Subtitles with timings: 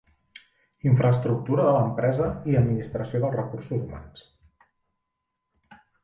[0.91, 4.23] Infraestructura de l'empresa i administració dels recursos humans.